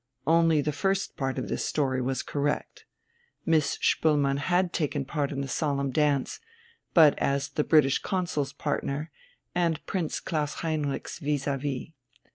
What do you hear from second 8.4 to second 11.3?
partner and Prince Klaus Heinrich's